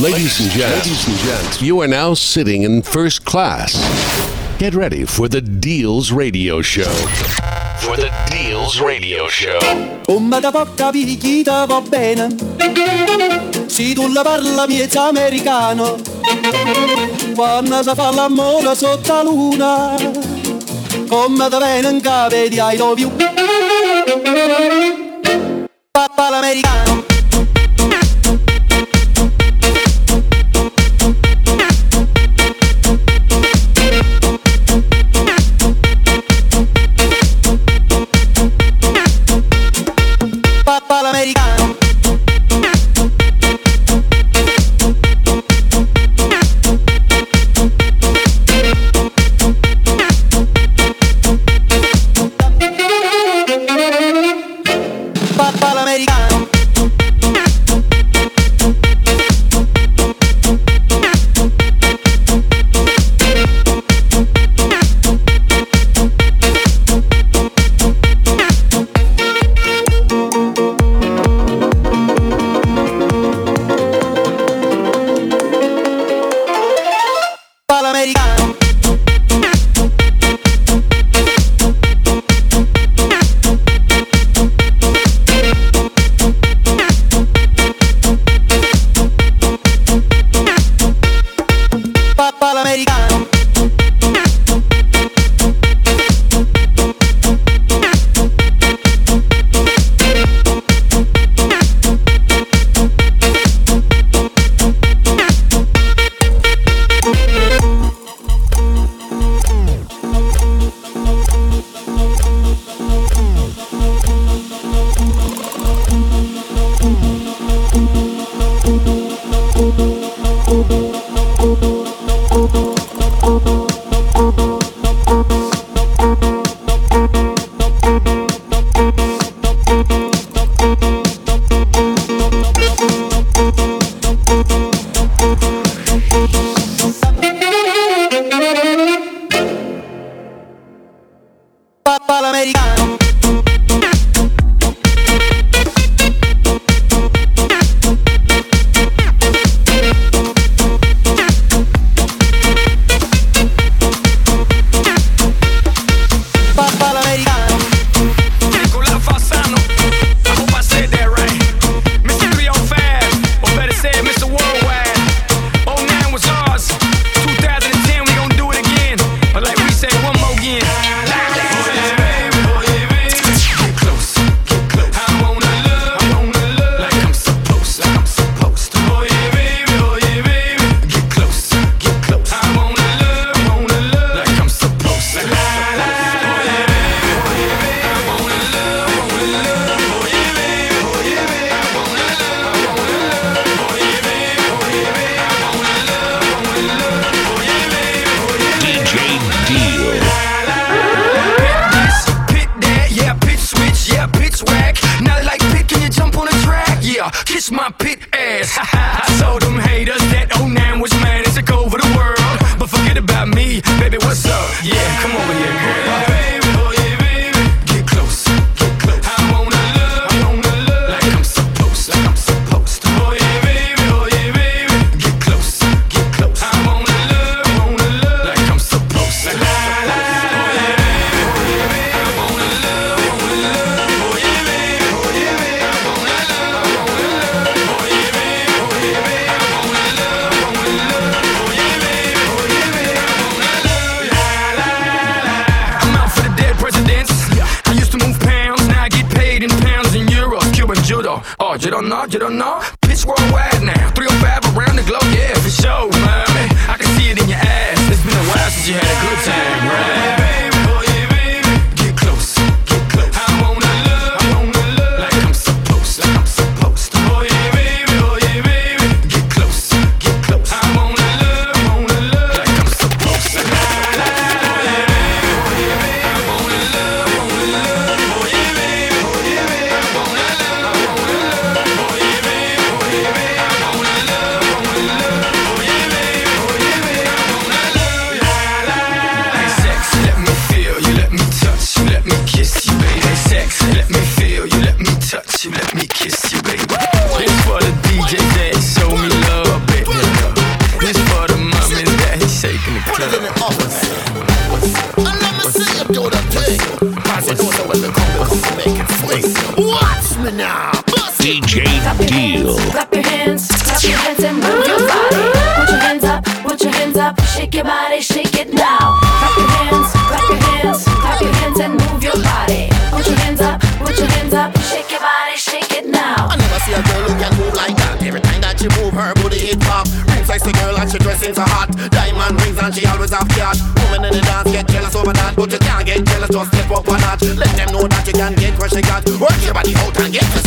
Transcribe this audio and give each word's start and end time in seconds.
Ladies 0.00 0.40
and 0.40 0.50
gents, 0.50 0.86
ladies 0.86 1.06
and 1.06 1.18
gents, 1.18 1.60
you 1.60 1.82
are 1.82 1.86
now 1.86 2.14
sitting 2.14 2.62
in 2.62 2.80
first 2.80 3.26
class. 3.26 3.76
Get 4.58 4.74
ready 4.74 5.04
for 5.04 5.28
the 5.28 5.42
Deals 5.42 6.10
Radio 6.10 6.62
Show. 6.62 6.90
For 7.76 7.96
the 7.96 8.10
Deals 8.30 8.80
Radio 8.80 9.28
Show. 9.28 9.60
Come 10.06 10.40
da 10.40 10.50
poca 10.50 10.90
picchita 10.90 11.66
va 11.66 11.82
bene. 11.82 12.34
Se 13.66 13.92
tu 13.92 14.10
la 14.10 14.22
parla 14.22 14.66
miezza 14.66 15.08
americano. 15.08 15.98
Quando 17.34 17.82
si 17.82 17.90
fa 17.94 18.10
l'amore 18.12 18.74
sotto 18.74 19.12
la 19.12 19.22
luna. 19.22 19.94
Come 21.06 21.48
da 21.50 21.58
bene 21.58 21.90
in 21.90 22.00
cave 22.00 22.48
di 22.48 22.56
I 22.56 22.76
love 22.78 22.98
you. 22.98 23.10
Papà 25.90 26.30
l'americano. 26.30 27.11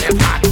hip 0.06 0.22
hop. 0.22 0.45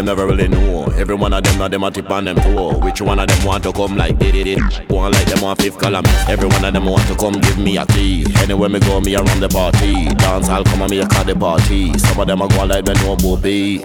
them 0.00 0.16
never 0.16 0.26
really 0.26 0.48
know. 0.48 0.84
Every 0.96 1.14
one 1.14 1.32
of 1.32 1.42
them 1.42 1.58
now 1.58 1.68
them 1.68 1.84
a 1.84 1.90
tip 1.90 2.10
on 2.10 2.24
them 2.24 2.36
toe. 2.36 2.78
Which 2.78 3.00
one 3.02 3.18
of 3.18 3.26
them 3.28 3.44
want 3.44 3.64
to 3.64 3.72
come 3.72 3.96
like 3.96 4.18
did 4.18 4.34
it? 4.34 4.58
One 4.90 5.12
like 5.12 5.26
them 5.26 5.44
on 5.44 5.56
fifth 5.56 5.78
column. 5.78 6.04
Every 6.26 6.48
one 6.48 6.64
of 6.64 6.72
them 6.72 6.86
want 6.86 7.06
to 7.08 7.14
come 7.16 7.34
give 7.34 7.58
me 7.58 7.76
a 7.76 7.84
key. 7.86 8.24
Anywhere 8.38 8.68
me 8.68 8.80
go, 8.80 9.00
me 9.00 9.14
around 9.14 9.40
the 9.40 9.48
party. 9.48 10.06
Dance, 10.14 10.48
I'll 10.48 10.64
come 10.64 10.82
and 10.82 10.90
me 10.90 11.00
a 11.00 11.06
call 11.06 11.24
the 11.24 11.34
party. 11.34 11.98
Some 11.98 12.18
of 12.18 12.26
them 12.26 12.40
a 12.40 12.48
go 12.48 12.64
like 12.64 12.86
me 12.86 12.94
no 12.94 13.16
bo 13.16 13.36
be. 13.36 13.78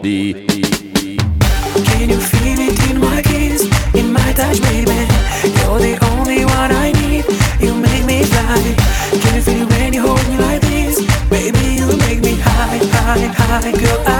Can 1.85 2.09
you 2.09 2.19
feel 2.19 2.59
it 2.59 2.89
in 2.89 2.99
my 2.99 3.21
kiss, 3.21 3.63
in 3.93 4.13
my 4.13 4.31
touch, 4.33 4.61
baby? 4.61 4.91
You're 5.43 5.79
the 5.79 5.97
only 6.15 6.45
one 6.45 6.71
I 6.71 6.91
need. 6.93 7.25
You 7.59 7.73
make 7.75 8.05
me 8.05 8.23
fly. 8.23 8.75
Can 9.19 9.35
you 9.35 9.41
feel 9.41 9.61
it 9.63 9.69
when 9.69 9.93
you 9.93 10.01
hold 10.01 10.25
me 10.29 10.37
like 10.37 10.61
this, 10.61 10.99
baby? 11.29 11.75
You 11.79 11.97
make 11.97 12.21
me 12.21 12.35
high, 12.39 12.77
high, 12.77 13.27
high, 13.27 13.71
girl. 13.71 14.03
I 14.07 14.14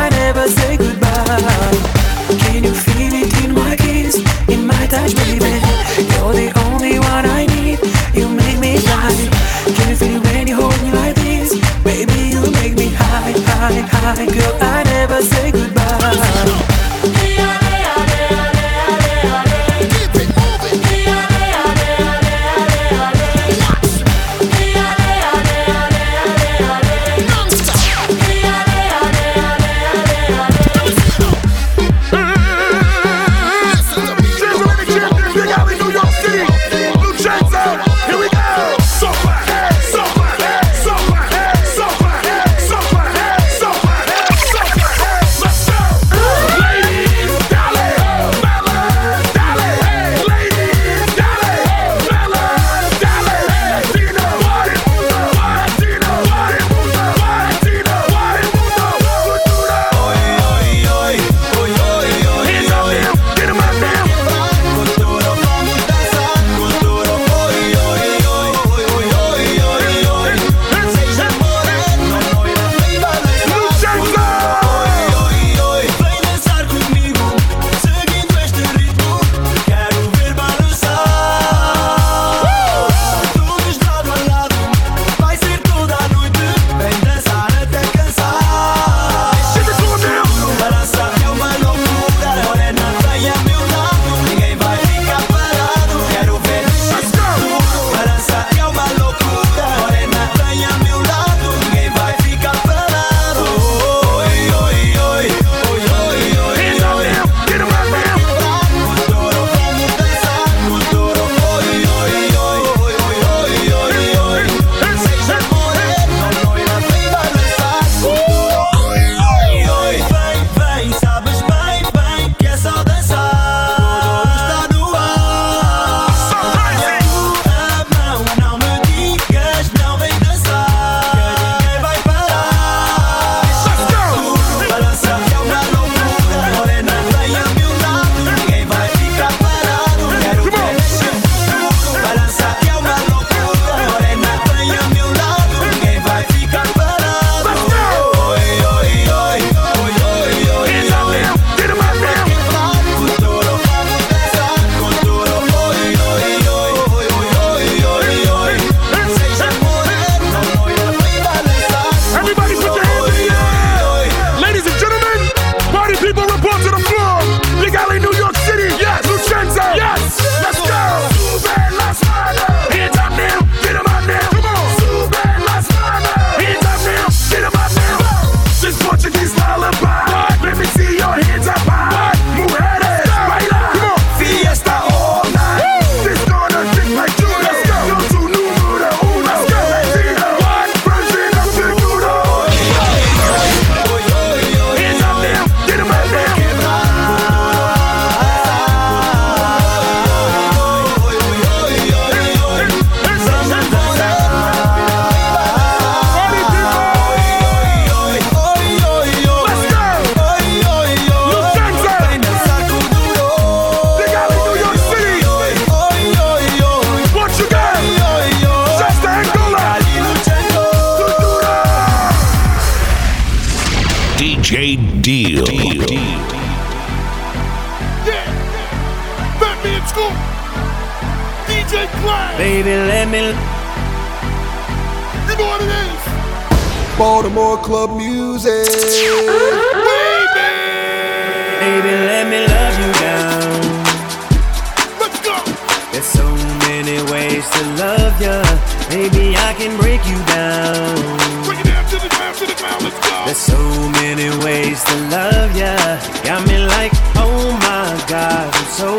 There's 253.25 253.38
so 253.38 253.58
many 254.03 254.29
ways 254.46 254.84
to 254.84 254.96
love 255.10 255.55
ya. 255.58 255.75
Got 256.24 256.48
me 256.48 256.60
like, 256.60 256.91
oh 257.15 257.51
my 257.60 258.05
God, 258.08 258.53
I'm 258.53 258.65
so 258.65 258.96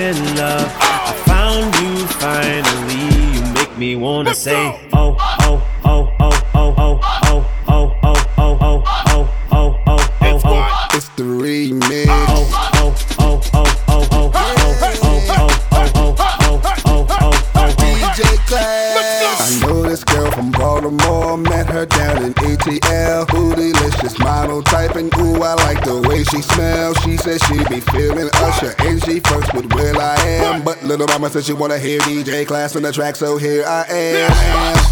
in 0.00 0.16
love. 0.36 0.68
I 0.80 1.12
found 1.24 1.74
you 1.76 2.06
finally. 2.18 3.04
You 3.36 3.54
make 3.54 3.78
me 3.78 3.94
wanna 3.94 4.34
say, 4.34 4.76
Little 31.00 31.16
mama 31.16 31.32
said 31.32 31.44
she 31.44 31.54
wanna 31.54 31.78
hear 31.78 31.98
DJ 32.00 32.46
Class 32.46 32.76
on 32.76 32.82
the 32.82 32.92
track, 32.92 33.16
so 33.16 33.38
here 33.38 33.64
I 33.64 33.88
am. 33.88 34.28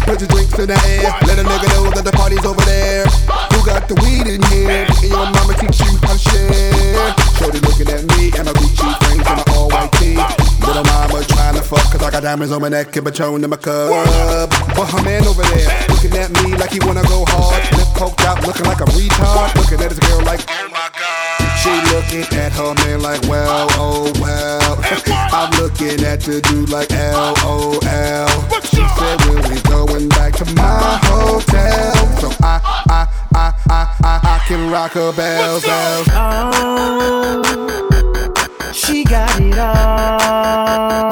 Put 0.09 0.19
your 0.19 0.27
drinks 0.33 0.57
in 0.57 0.65
the 0.65 0.73
air. 0.89 1.13
Let 1.21 1.37
a 1.37 1.45
nigga 1.45 1.69
know 1.77 1.85
that 1.93 2.01
the 2.01 2.09
party's 2.17 2.41
over 2.49 2.65
there. 2.65 3.05
Who 3.53 3.61
got 3.61 3.85
the 3.85 3.93
weed 4.01 4.25
in 4.25 4.41
here? 4.49 4.89
And 4.89 5.03
your 5.05 5.21
mama 5.21 5.53
teach 5.53 5.77
you 5.77 5.93
how 6.01 6.09
to 6.09 6.17
share. 6.17 7.13
Shorty 7.37 7.61
looking 7.61 7.93
at 7.93 8.09
me 8.17 8.33
and 8.33 8.41
my 8.41 8.57
Gucci 8.57 8.89
frames 9.05 9.21
and 9.21 9.37
my 9.37 9.45
all 9.53 9.69
white 9.69 9.93
tee. 10.01 10.17
Little 10.65 10.81
mama 10.81 11.21
trying 11.29 11.53
to 11.53 11.61
fuck 11.61 11.85
cause 11.93 12.01
I 12.01 12.09
got 12.09 12.25
diamonds 12.25 12.57
on 12.57 12.61
my 12.65 12.69
neck 12.73 12.89
and 12.97 13.05
Patron 13.05 13.43
in 13.43 13.49
my 13.53 13.61
cup. 13.61 14.49
But 14.73 14.89
her 14.89 15.03
man 15.05 15.29
over 15.29 15.45
there 15.45 15.69
looking 15.93 16.17
at 16.17 16.33
me 16.41 16.57
like 16.57 16.73
he 16.73 16.81
wanna 16.81 17.05
go 17.05 17.21
hard. 17.29 17.61
Lip 17.77 17.85
poked 17.93 18.25
out 18.25 18.41
looking 18.49 18.65
like 18.65 18.81
a 18.81 18.89
retard. 18.97 19.53
Looking 19.61 19.77
at 19.85 19.93
his 19.93 20.01
girl 20.01 20.25
like, 20.25 20.41
oh 20.41 20.73
my 20.73 20.89
god. 20.89 21.18
She 21.61 21.71
looking 21.91 22.25
at 22.37 22.51
her 22.53 22.73
man 22.85 23.01
like, 23.01 23.21
well, 23.23 23.67
oh 23.71 24.11
well. 24.21 24.79
I'm 25.31 25.51
looking 25.61 26.03
at 26.05 26.21
the 26.21 26.39
dude 26.41 26.69
like, 26.69 26.89
LOL. 26.91 27.79
She 28.63 28.83
said, 28.97 29.19
when 29.27 29.43
we 29.49 29.59
going 29.63 30.07
back 30.09 30.33
to 30.37 30.45
my 30.55 30.99
hotel? 31.03 31.93
So 32.19 32.29
I, 32.41 32.61
I, 32.89 33.07
I, 33.35 33.53
I, 33.69 33.95
I, 34.03 34.19
I 34.23 34.39
can 34.47 34.71
rock 34.71 34.91
her 34.93 35.11
bells, 35.11 35.65
bells. 35.65 36.07
oh. 36.11 37.43
She 38.73 39.03
got 39.03 39.39
it 39.41 39.57
all. 39.57 41.09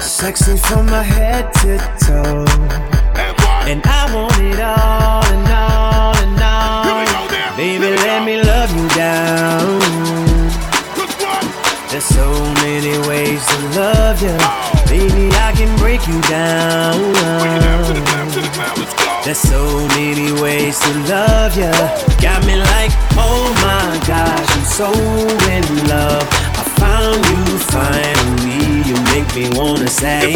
Sexy 0.00 0.56
from 0.56 0.86
my 0.86 1.02
head 1.02 1.52
to 1.54 1.78
toe. 2.04 2.44
And 3.68 3.82
I 3.84 4.14
want 4.14 4.38
it 4.38 4.58
all 4.60 5.24
and 5.26 5.48
all 5.52 6.16
and 6.16 6.40
all. 6.42 6.84
Here 6.84 6.94
we 6.98 7.04
go 7.06 7.26
now. 7.30 7.56
Baby, 7.56 7.90
let 7.96 8.18
go. 8.20 8.24
me 8.24 8.42
There's 11.98 12.14
so 12.14 12.30
many 12.62 12.96
ways 13.08 13.44
to 13.44 13.58
love 13.74 14.22
you. 14.22 14.38
Baby, 14.86 15.34
I 15.34 15.52
can 15.52 15.76
break 15.78 16.06
you 16.06 16.20
down. 16.30 16.94
There's 19.24 19.36
so 19.36 19.84
many 19.98 20.30
ways 20.40 20.78
to 20.78 20.92
love 21.10 21.56
you. 21.56 21.72
Got 22.22 22.46
me 22.46 22.54
like, 22.54 22.92
oh 23.18 23.50
my 23.66 23.98
gosh, 24.06 24.46
I'm 24.48 24.64
so 24.78 24.92
in 25.50 25.66
love. 25.88 26.22
I 26.54 26.62
found 26.78 27.18
you 27.26 27.58
finally. 27.66 28.86
You 28.86 28.94
make 29.10 29.34
me 29.34 29.50
wanna 29.58 29.88
say, 29.88 30.34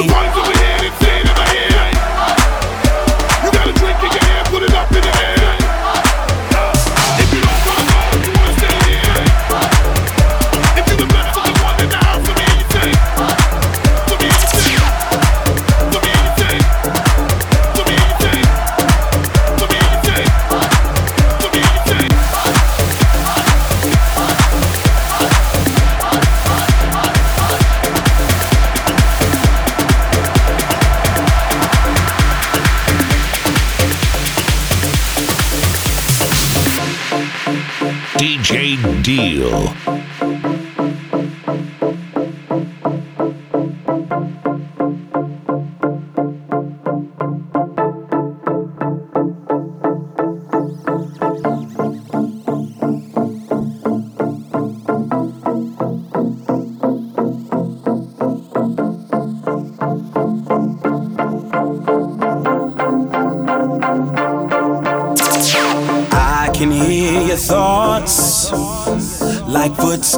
Deal. 39.16 39.74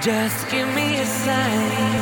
Just 0.00 0.48
give 0.48 0.66
me 0.74 0.98
a 0.98 1.04
sign. 1.04 2.00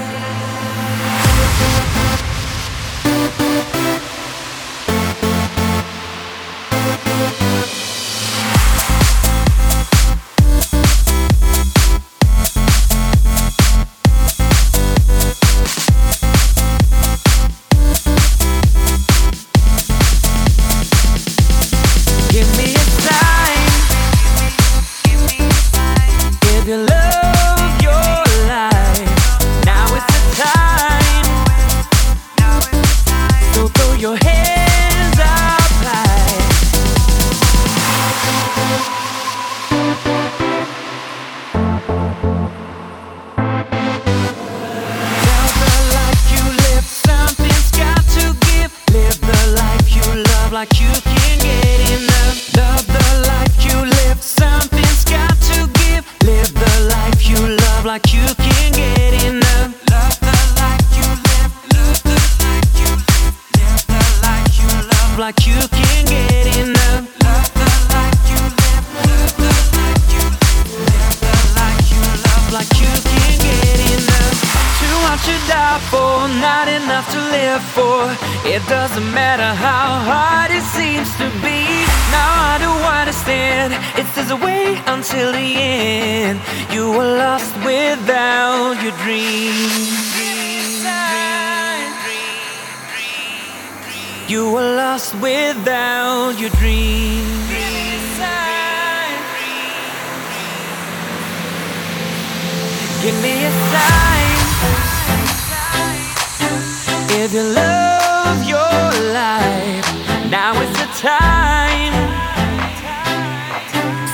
Now 110.50 110.62
is 110.62 110.72
the 110.72 110.88
time. 110.96 111.92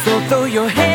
So 0.05 0.21
throw 0.29 0.47
your 0.47 0.69
hands. 0.69 0.94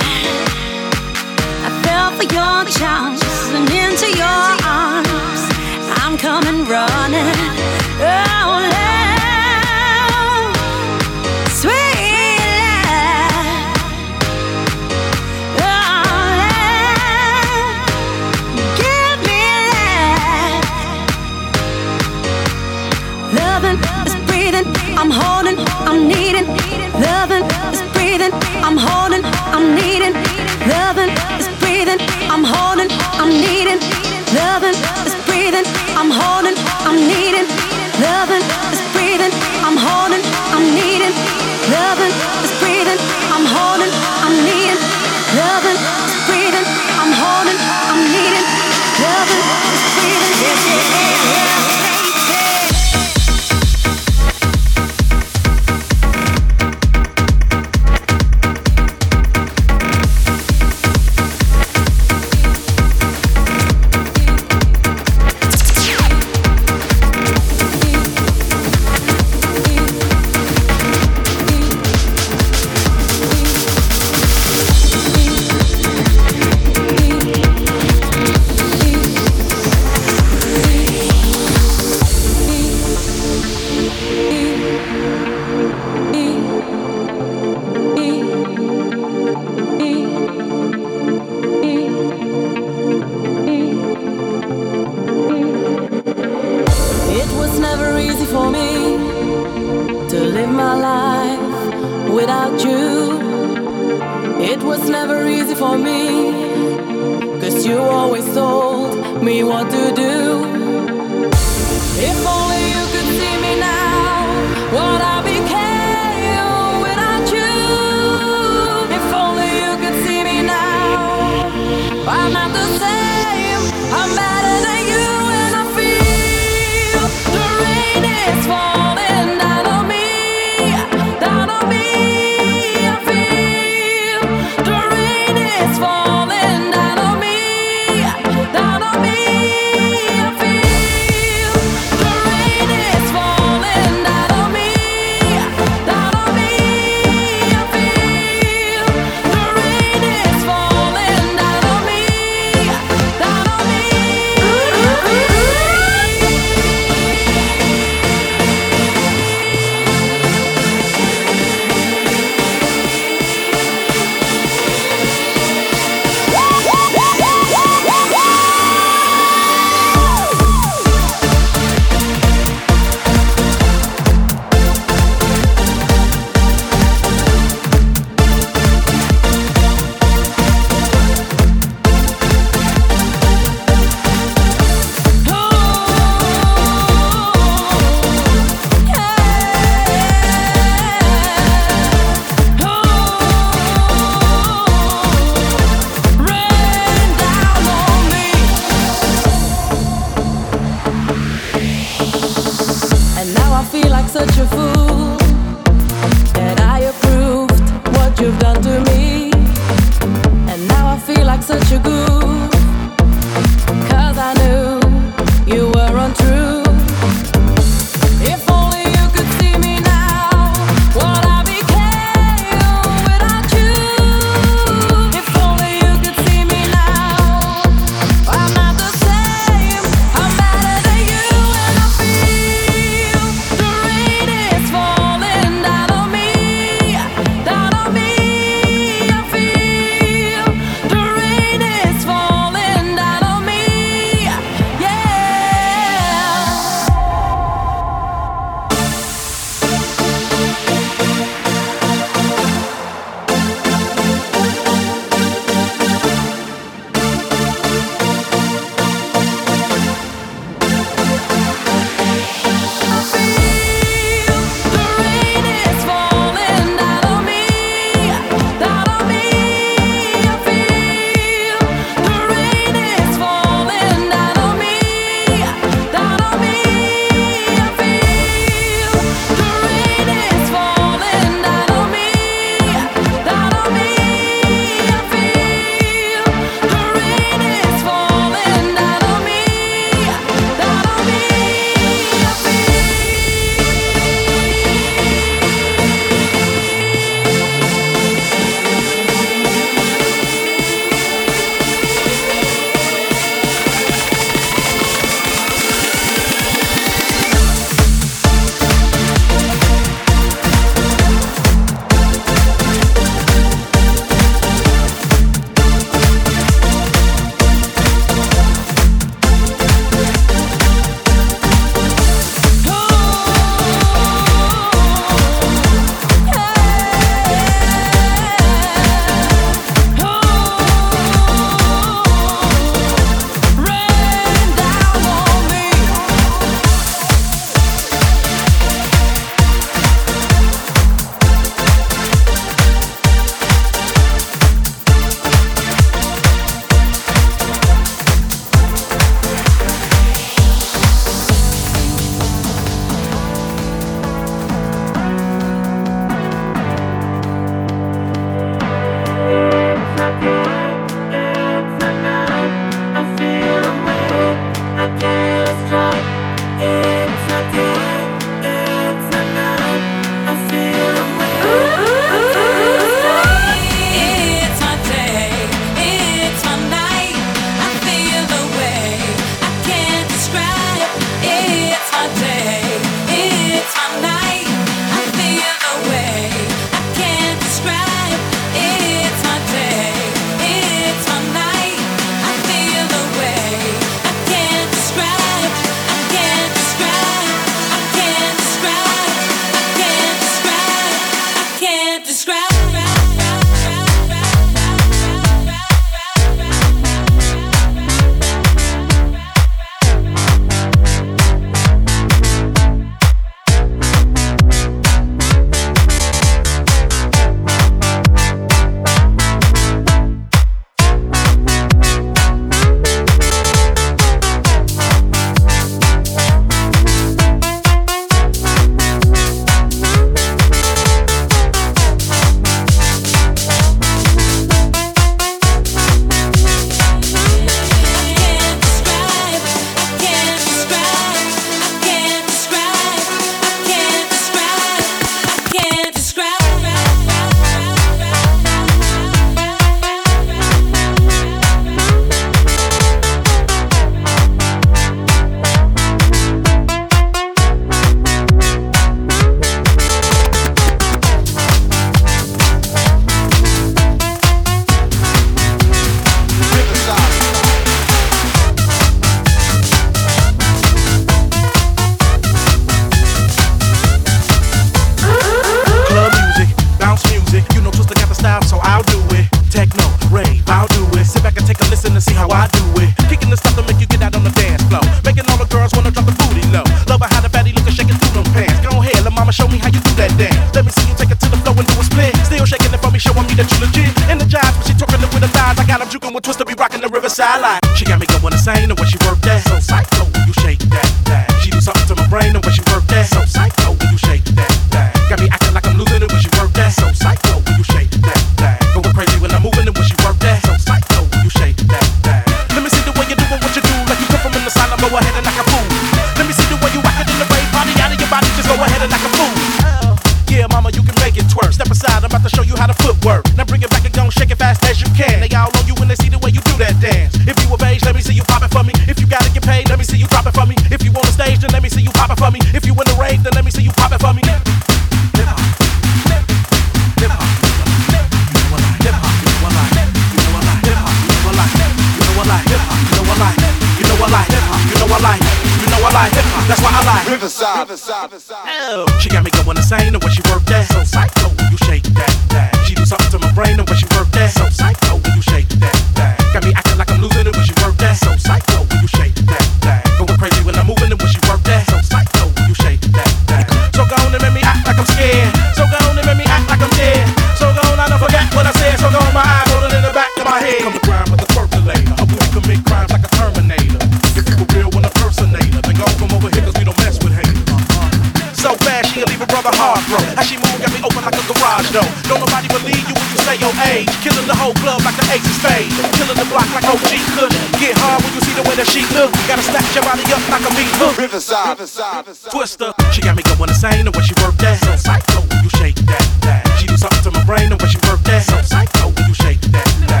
hard 581.51 581.67
though. 581.75 581.91
Don't 582.07 582.23
nobody 582.23 582.47
believe 582.47 582.83
you 582.87 582.95
when 582.95 583.09
you 583.11 583.19
say 583.27 583.35
your 583.35 583.51
age. 583.67 583.91
Killing 583.99 584.27
the 584.27 584.35
whole 584.35 584.55
club 584.63 584.79
like 584.87 584.95
the 584.95 585.05
ace 585.11 585.25
of 585.27 585.35
spades. 585.35 585.75
Killing 585.99 586.15
the 586.15 586.27
block 586.31 586.47
like 586.55 586.63
OG 586.63 586.91
could. 587.15 587.31
Get 587.59 587.75
hard 587.75 587.99
when 588.03 588.11
you 588.15 588.21
see 588.23 588.35
the 588.39 588.45
way 588.47 588.55
that 588.55 588.67
she 588.71 588.87
look. 588.95 589.11
Gotta 589.27 589.43
snatch 589.43 589.67
your 589.75 589.83
body 589.83 590.07
up 590.15 590.23
like 590.31 590.43
a 590.47 590.51
beat. 590.55 590.71
Riverside, 590.95 591.59
Riverside, 591.59 592.07
Riverside. 592.07 592.31
Twister. 592.31 592.69
She 592.95 593.01
got 593.03 593.15
me 593.19 593.23
going 593.27 593.51
insane 593.51 593.83
the 593.83 593.91
way 593.91 594.03
she 594.03 594.15
work 594.23 594.35
that. 594.39 594.63
So 594.63 594.71
psycho 594.79 595.19
when 595.27 595.43
you 595.43 595.51
shake 595.59 595.79
that, 595.91 596.05
that. 596.23 596.41
She 596.55 596.67
do 596.67 596.77
something 596.79 597.03
to 597.03 597.11
my 597.11 597.23
brain 597.27 597.51
the 597.51 597.59
way 597.59 597.67
she 597.67 597.79
work 597.89 597.99
that. 598.07 598.23
So 598.23 598.39
psycho 598.41 598.95
when 598.95 599.11
you 599.11 599.15
shake 599.15 599.41
that, 599.51 599.67
that. 599.91 600.00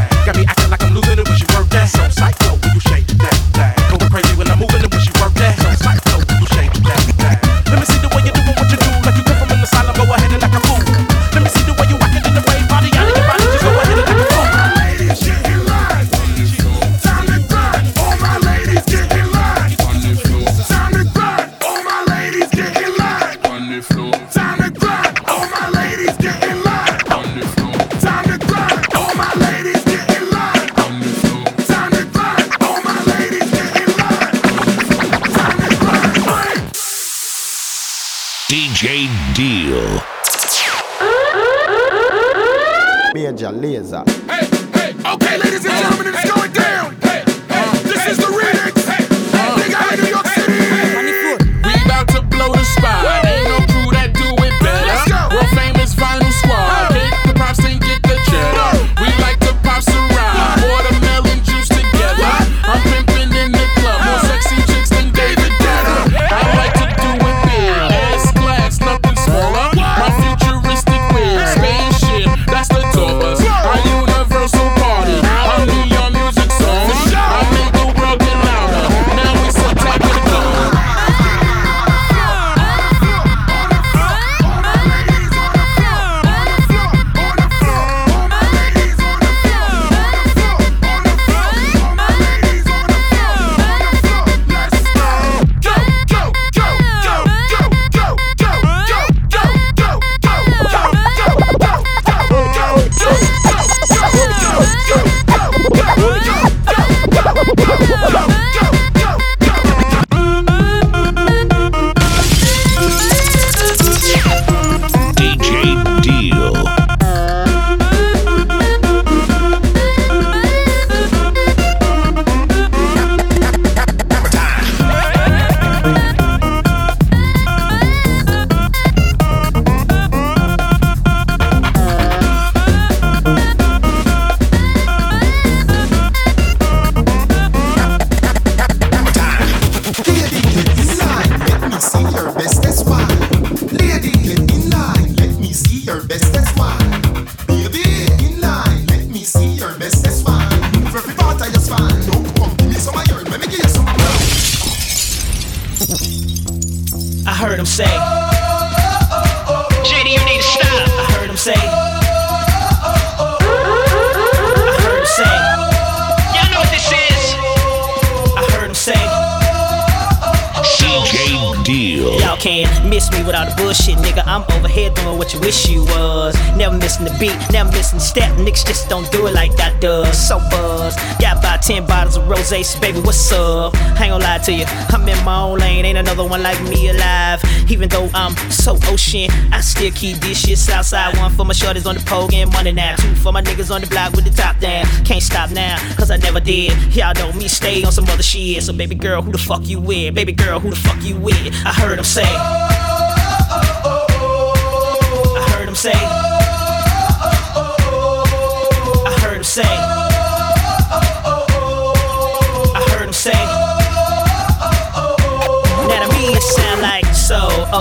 Baby, 182.51 182.99
what's 182.99 183.31
up? 183.31 183.73
I 183.75 183.87
ain't 183.87 183.97
gonna 183.97 184.25
lie 184.25 184.37
to 184.39 184.51
you, 184.51 184.65
I'm 184.67 185.07
in 185.07 185.23
my 185.23 185.39
own 185.39 185.59
lane, 185.59 185.85
ain't 185.85 185.97
another 185.97 186.25
one 186.25 186.43
like 186.43 186.61
me 186.63 186.89
alive. 186.89 187.41
Even 187.69 187.87
though 187.87 188.09
I'm 188.13 188.35
so 188.51 188.77
ocean, 188.87 189.31
I 189.53 189.61
still 189.61 189.89
keep 189.91 190.17
this 190.17 190.45
shit 190.45 190.57
Southside. 190.57 191.17
One 191.17 191.31
for 191.31 191.45
my 191.45 191.53
shorties 191.53 191.85
on 191.85 191.95
the 191.95 192.01
pole 192.01 192.27
and 192.33 192.51
money 192.51 192.73
now. 192.73 192.97
Two 192.97 193.15
for 193.15 193.31
my 193.31 193.41
niggas 193.41 193.73
on 193.73 193.79
the 193.79 193.87
block 193.87 194.11
with 194.11 194.25
the 194.25 194.31
top 194.31 194.59
down. 194.59 194.85
Can't 195.05 195.23
stop 195.23 195.51
now, 195.51 195.77
cause 195.95 196.11
I 196.11 196.17
never 196.17 196.41
did. 196.41 196.73
Y'all 196.93 197.13
know 197.13 197.31
me, 197.39 197.47
stay 197.47 197.85
on 197.85 197.93
some 197.93 198.03
other 198.09 198.21
shit. 198.21 198.61
So, 198.63 198.73
baby 198.73 198.95
girl, 198.95 199.21
who 199.21 199.31
the 199.31 199.37
fuck 199.37 199.65
you 199.65 199.79
with? 199.79 200.13
Baby 200.13 200.33
girl, 200.33 200.59
who 200.59 200.71
the 200.71 200.75
fuck 200.75 201.01
you 201.05 201.15
with? 201.15 201.53
I 201.65 201.71
heard 201.71 201.99
him 201.99 202.03
say. 202.03 202.27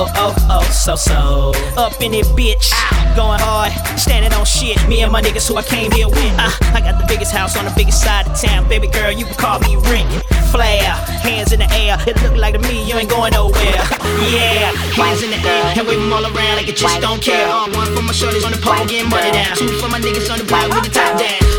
oh, 0.00 0.12
oh, 0.16 0.46
oh, 0.50 0.70
so, 0.70 0.96
so. 0.96 1.52
Up 1.76 2.00
in 2.00 2.14
it, 2.14 2.26
bitch. 2.36 2.72
Going 3.16 3.40
hard, 3.40 3.72
standing 3.98 4.32
on 4.32 4.44
shit. 4.44 4.76
Me 4.88 5.02
and 5.02 5.12
my 5.12 5.20
niggas 5.20 5.48
who 5.48 5.56
I 5.56 5.62
came 5.62 5.90
here 5.90 6.08
with. 6.08 6.34
Uh, 6.38 6.50
I 6.72 6.80
got 6.80 7.00
the 7.00 7.06
biggest 7.06 7.32
house 7.32 7.56
on 7.56 7.64
the 7.64 7.74
biggest 7.76 8.02
side 8.02 8.26
of 8.26 8.40
town. 8.40 8.68
Baby 8.68 8.86
girl, 8.86 9.10
you 9.10 9.24
can 9.24 9.34
call 9.34 9.58
me 9.60 9.76
Ric. 9.90 10.06
Flair. 10.50 10.82
hands 11.22 11.52
in 11.52 11.60
the 11.60 11.70
air. 11.74 11.96
It 12.06 12.20
look 12.22 12.36
like 12.36 12.54
to 12.54 12.60
me 12.66 12.82
you 12.88 12.96
ain't 12.96 13.10
going 13.10 13.32
nowhere. 13.32 13.82
Yeah, 14.30 14.72
hands 14.98 15.22
in 15.22 15.30
the 15.30 15.40
air. 15.42 15.74
And 15.76 15.86
wave 15.86 16.00
them 16.00 16.12
all 16.12 16.24
around 16.24 16.56
like 16.56 16.68
it 16.68 16.76
just 16.76 17.00
don't 17.00 17.22
care. 17.22 17.46
Uh, 17.48 17.68
one 17.70 17.94
for 17.94 18.02
my 18.02 18.12
shorties 18.12 18.44
on 18.44 18.52
the 18.52 18.58
pole, 18.58 18.86
getting 18.86 19.10
money 19.10 19.30
down. 19.30 19.56
Two 19.56 19.68
for 19.78 19.88
my 19.88 20.00
niggas 20.00 20.30
on 20.30 20.38
the 20.38 20.44
block 20.44 20.68
with 20.70 20.84
the 20.84 20.90
top 20.90 21.18
down. 21.18 21.49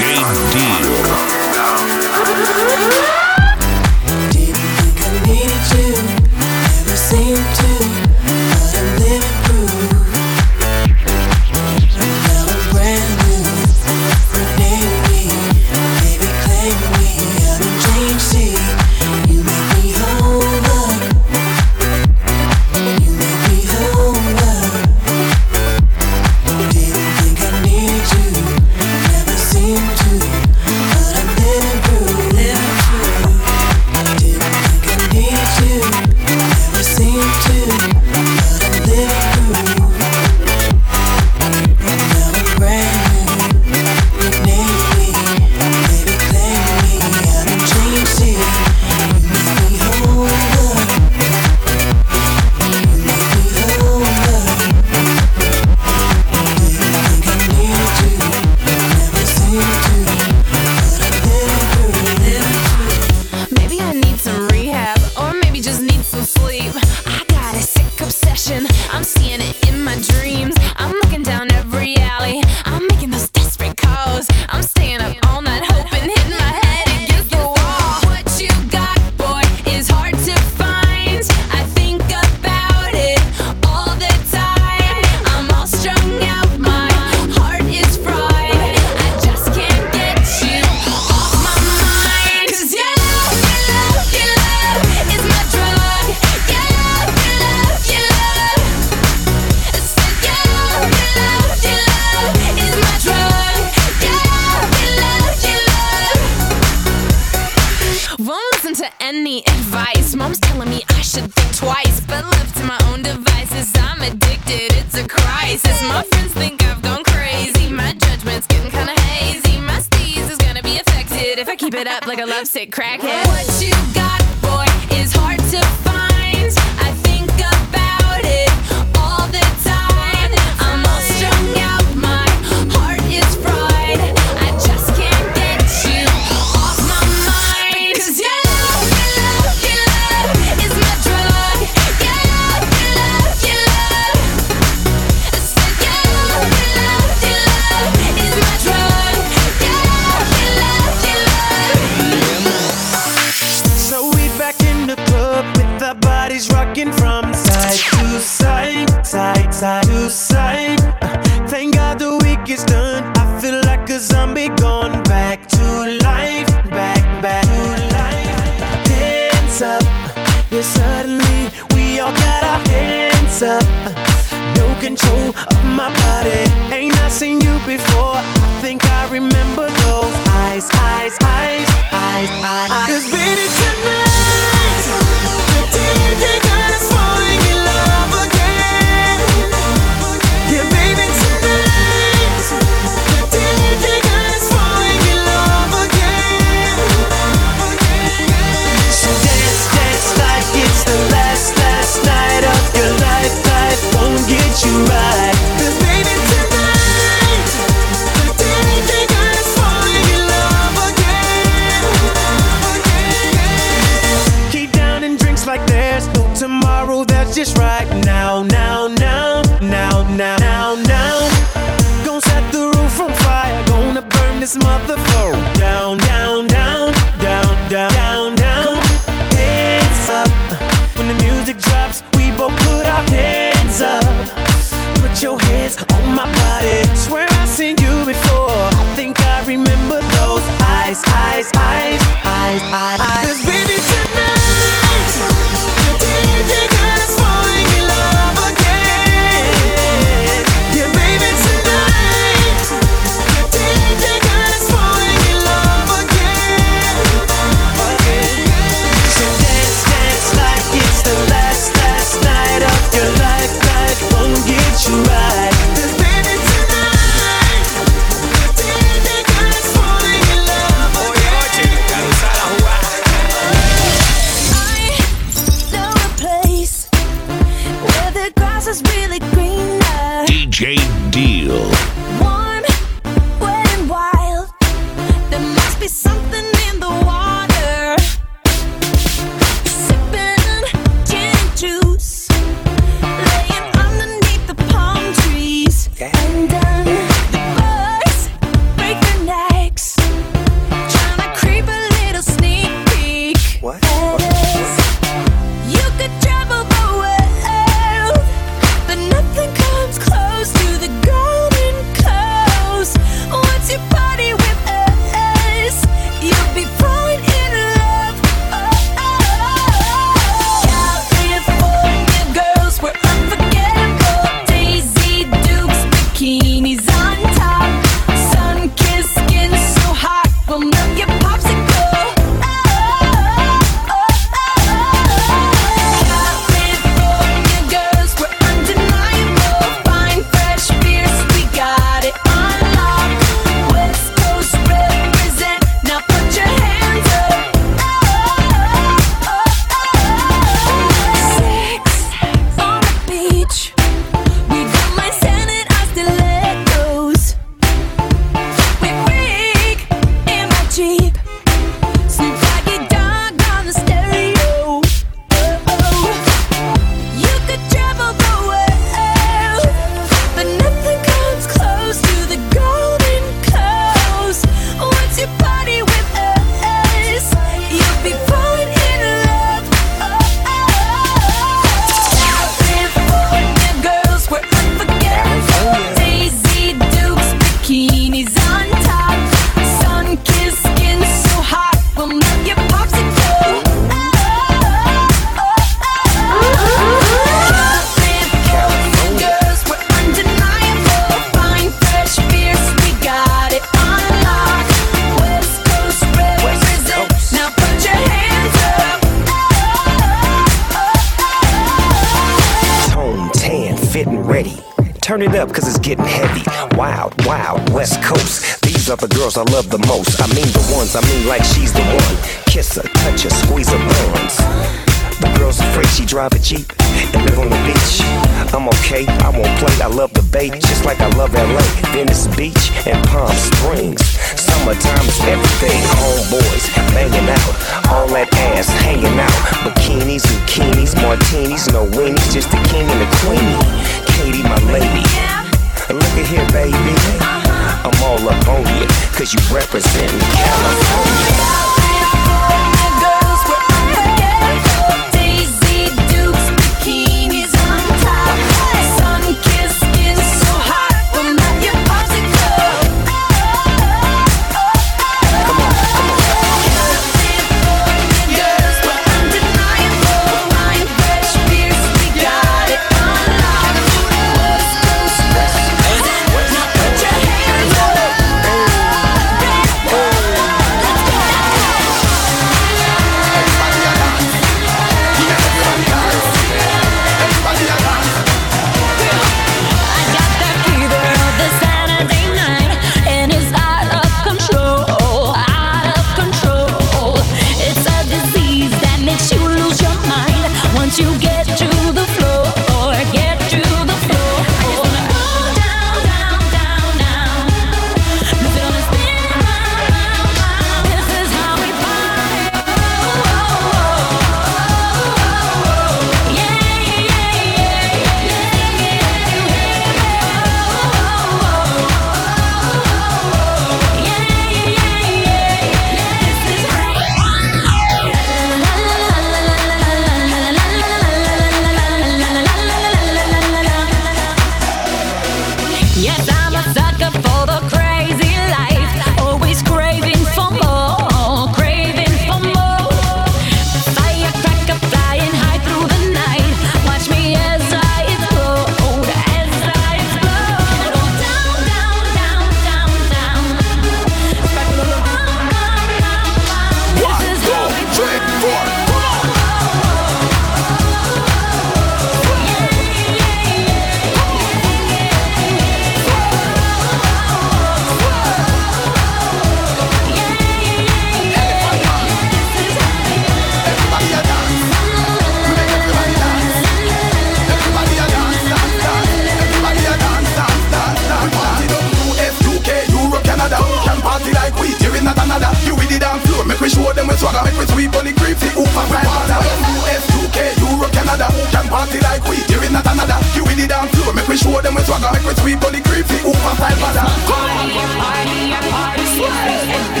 Swagger, 587.21 587.45
make 587.45 587.57
we 587.61 587.65
sweep 587.69 587.93
on 587.93 588.03
the 588.05 588.13
creep, 588.17 588.37
the 588.41 588.49
hoop 588.57 588.65
and 588.65 588.89
father. 588.89 589.37
US, 589.37 590.03
UK, 590.17 590.37
Europe, 590.57 590.91
Canada. 590.91 591.29
who 591.29 591.43
Can 591.53 591.67
party 591.69 591.99
like 592.01 592.25
we 592.25 592.37
here 592.49 592.63
in 592.65 592.73
Canada. 592.73 593.15
You 593.37 593.45
with 593.45 593.57
the 593.61 593.67
dance 593.69 593.93
floor, 593.93 594.13
make 594.17 594.27
we 594.27 594.37
show 594.37 594.57
them 594.61 594.73
we 594.73 594.81
swagger, 594.81 595.13
make 595.13 595.25
we 595.29 595.33
sweep 595.37 595.61
on 595.61 595.71
the 595.73 595.81
creep, 595.85 596.05
the 596.09 596.17
hoop 596.25 596.41
and 596.41 596.57
five 596.57 596.77
father. 596.81 597.05
Party, 597.29 597.77
party, 597.77 597.93
party, 598.01 598.37
everybody. 598.57 599.05
It's 599.05 600.00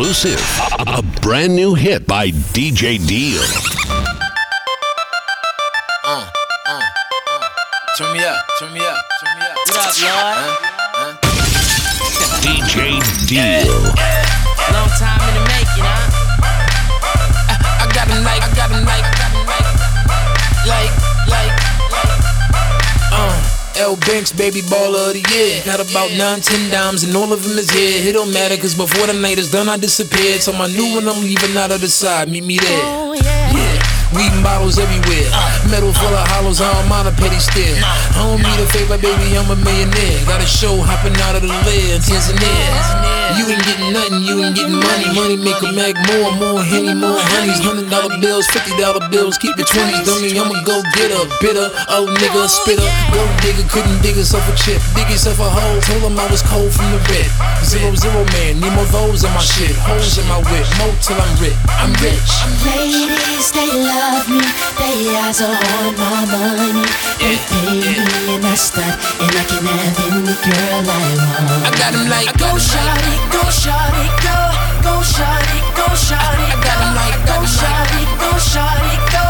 Exclusive. 0.00 0.40
A 0.88 1.02
brand 1.20 1.54
new 1.54 1.74
hit 1.74 2.06
by 2.06 2.30
DJ 2.30 2.96
Deal. 3.06 3.42
Uh, 6.02 6.24
uh, 6.24 6.24
uh. 6.66 6.80
Turn 7.98 8.16
me 8.16 8.24
up, 8.24 8.40
turn 8.58 8.72
me 8.72 8.80
up, 8.80 8.96
turn 9.20 9.38
me 9.38 9.44
up. 9.44 9.56
What 9.66 9.76
up, 9.76 9.92
Lord? 10.00 10.40
Huh? 10.40 10.56
Huh? 10.96 11.12
DJ 12.40 12.96
Deal. 13.28 13.68
Long 14.72 14.88
time 14.96 15.20
in 15.28 15.34
the 15.36 15.44
making, 15.52 15.84
huh? 15.84 16.08
I, 17.44 17.84
I 17.84 17.92
got 17.92 18.08
him 18.08 18.24
like, 18.24 18.40
I 18.40 18.48
got 18.56 18.70
him 18.72 18.86
like, 18.86 19.04
I 19.04 19.04
got 19.04 19.04
him 19.04 19.04
like, 19.04 19.09
L 23.80 23.96
Banks, 23.96 24.30
baby 24.30 24.60
baller 24.60 25.08
of 25.08 25.14
the 25.14 25.24
year. 25.32 25.62
Got 25.64 25.80
about 25.80 26.12
nine, 26.12 26.40
ten 26.40 26.70
dimes, 26.70 27.02
and 27.02 27.16
all 27.16 27.32
of 27.32 27.42
them 27.42 27.56
is 27.56 27.70
here. 27.70 28.06
It 28.06 28.12
don't 28.12 28.32
matter, 28.32 28.56
cause 28.58 28.74
before 28.74 29.06
the 29.06 29.14
night 29.14 29.38
is 29.38 29.50
done, 29.50 29.68
I 29.70 29.78
disappeared. 29.78 30.42
So 30.42 30.52
my 30.52 30.66
new 30.66 30.94
one, 30.94 31.08
I'm 31.08 31.22
leaving 31.22 31.56
out 31.56 31.72
of 31.72 31.80
the 31.80 31.88
side. 31.88 32.28
Meet 32.28 32.44
me 32.44 32.58
there. 32.58 32.99
Weed 34.10 34.34
bottles 34.42 34.78
everywhere. 34.78 35.30
Metal 35.70 35.92
full 35.94 36.10
of 36.10 36.26
hollows, 36.34 36.58
I 36.58 36.66
don't 36.66 36.88
mind 36.90 37.06
a 37.06 37.14
petty 37.14 37.38
stare. 37.38 37.78
I 37.78 38.26
don't 38.26 38.42
need 38.42 38.58
a 38.58 38.66
favor, 38.74 38.98
baby, 38.98 39.38
I'm 39.38 39.46
a 39.46 39.54
millionaire. 39.54 40.18
Got 40.26 40.42
a 40.42 40.48
show 40.50 40.74
hopping 40.82 41.14
out 41.22 41.38
of 41.38 41.46
the 41.46 41.52
lid, 41.62 42.02
Tanzania. 42.02 43.30
You 43.38 43.46
ain't 43.46 43.62
getting 43.62 43.94
nothing, 43.94 44.26
you 44.26 44.42
ain't 44.42 44.58
getting 44.58 44.74
money. 44.74 45.06
money 45.14 45.36
make 45.38 45.62
a 45.62 45.70
mag 45.70 45.94
more, 46.10 46.34
more 46.42 46.58
henny, 46.58 46.90
more 46.90 47.14
honeys. 47.14 47.62
Hundred 47.62 47.86
dollar 47.86 48.10
bills, 48.18 48.50
fifty 48.50 48.74
dollar 48.74 48.98
bills, 49.14 49.38
keep 49.38 49.54
the 49.54 49.62
twenties. 49.62 50.02
Dummy, 50.02 50.34
I'ma 50.34 50.58
go 50.66 50.82
get 50.98 51.14
a 51.14 51.30
bitter, 51.38 51.70
oh 51.94 52.10
nigga, 52.10 52.50
spitter. 52.50 52.90
Go 53.14 53.22
digger, 53.46 53.62
couldn't 53.70 54.02
dig 54.02 54.18
yourself 54.18 54.42
a 54.50 54.54
chip, 54.58 54.82
dig 54.98 55.06
yourself 55.06 55.38
a 55.38 55.46
hole. 55.46 55.78
Told 55.86 56.02
him 56.02 56.18
I 56.18 56.26
was 56.26 56.42
cold 56.42 56.74
from 56.74 56.90
the 56.90 56.98
red. 57.06 57.30
Zero 57.62 57.94
zero 57.94 58.26
man, 58.34 58.58
need 58.58 58.74
more 58.74 58.90
those 58.90 59.22
in 59.22 59.30
my 59.30 59.38
shit, 59.38 59.78
holes 59.86 60.18
in 60.18 60.26
my 60.26 60.42
whip, 60.50 60.66
more 60.82 60.90
till 60.98 61.14
I'm 61.14 61.30
rich. 61.38 61.54
I'm 61.78 61.94
rich. 62.02 62.26
Ladies, 62.66 63.54
they 63.54 63.70
love 63.70 63.99
me. 64.28 64.40
They 64.80 65.12
eyes 65.16 65.40
are 65.42 65.52
on 65.52 65.92
my 66.00 66.24
money. 66.32 66.84
They 67.20 67.36
pay 67.48 67.80
me 67.84 68.34
and 68.34 68.44
I 68.46 68.54
stunt, 68.54 68.96
and 69.20 69.34
I 69.36 69.44
can 69.44 69.64
have 69.66 69.98
any 70.08 70.34
girl 70.44 70.72
I 70.72 71.00
want. 71.20 71.66
I 71.66 71.70
got 71.76 71.92
got 71.92 71.94
'em 71.94 72.08
like 72.08 72.32
go 72.38 72.50
shawty, 72.56 73.14
go 73.34 73.42
shawty, 73.62 74.06
go, 74.24 74.38
go 74.86 74.94
shawty, 75.14 75.58
go 75.76 75.86
shawty. 76.06 76.46
I 76.48 76.56
got 76.64 76.78
'em 76.80 76.92
like 77.00 77.18
go 77.28 77.38
shawty, 77.58 78.02
go 78.22 78.30
shawty, 78.50 78.94
go, 79.12 79.24